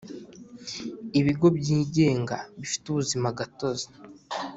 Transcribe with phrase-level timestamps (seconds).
[1.19, 3.87] Ibigo byigenga bifite ubuzima gatozi